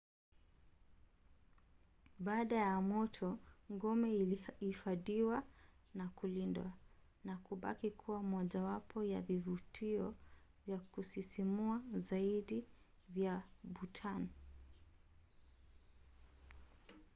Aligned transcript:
baada 2.19 2.55
ya 2.55 2.81
moto 2.81 3.39
ngome 3.71 4.15
ilihifadhiwa 4.15 5.43
na 5.93 6.07
kulindwa 6.09 6.71
na 7.23 7.37
kubaki 7.37 7.91
kuwa 7.91 8.23
mojawapo 8.23 9.03
ya 9.03 9.21
vivutio 9.21 10.15
vya 10.67 10.77
kusisimua 10.77 11.81
zaidi 11.99 12.65
vya 13.09 13.43
bhutan 13.63 14.27